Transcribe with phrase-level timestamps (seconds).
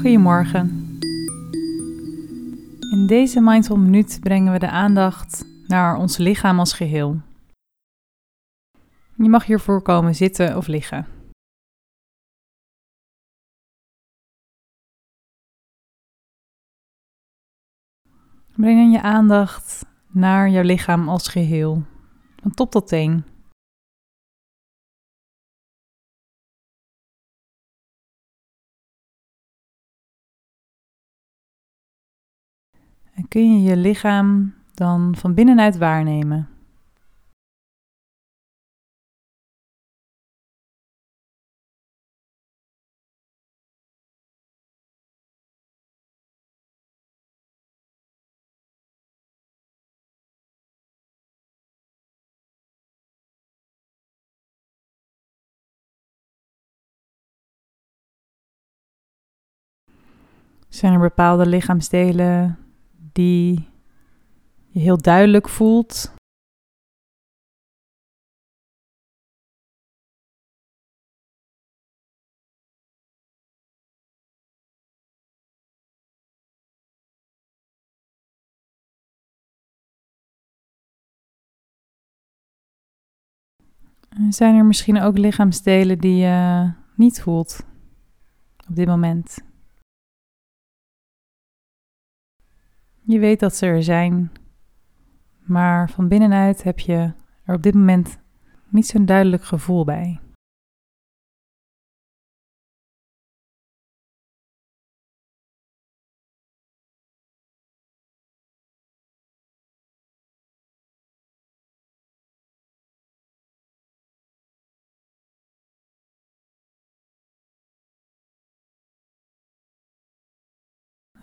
[0.00, 0.98] Goedemorgen.
[2.90, 7.20] In deze Mindful Minuut brengen we de aandacht naar ons lichaam als geheel.
[9.16, 11.06] Je mag hiervoor komen zitten of liggen.
[18.56, 21.82] Breng je aandacht naar jouw lichaam als geheel,
[22.42, 23.24] van top tot teen.
[33.14, 36.48] En kun je je lichaam dan van binnenuit waarnemen?
[60.68, 62.58] Zijn er bepaalde lichaamsdelen
[63.12, 63.68] die
[64.66, 66.12] je heel duidelijk voelt?
[84.28, 87.66] Zijn er misschien ook lichaamsdelen die je niet voelt
[88.68, 89.49] op dit moment?
[93.10, 94.32] Je weet dat ze er zijn,
[95.42, 97.12] maar van binnenuit heb je
[97.44, 98.18] er op dit moment
[98.68, 100.20] niet zo'n duidelijk gevoel bij.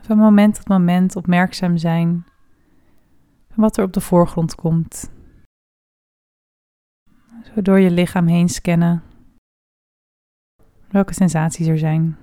[0.08, 2.26] Van moment tot moment opmerkzaam zijn
[3.55, 5.11] wat er op de voorgrond komt.
[7.43, 9.04] Zo door je lichaam heen scannen
[10.89, 12.17] welke sensaties er zijn.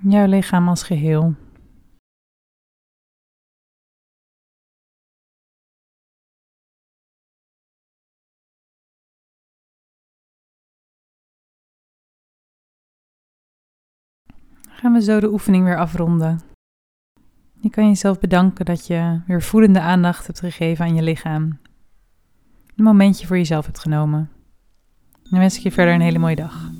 [0.00, 1.43] Jouw lichaam als geheel.
[14.84, 16.40] Gaan we zo de oefening weer afronden.
[17.60, 21.58] Je kan jezelf bedanken dat je weer voedende aandacht hebt gegeven aan je lichaam.
[22.76, 24.30] Een momentje voor jezelf hebt genomen.
[25.30, 26.70] Dan wens ik je verder een hele mooie dag.